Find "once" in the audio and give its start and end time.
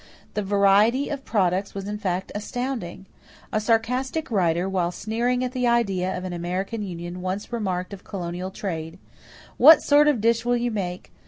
7.21-7.53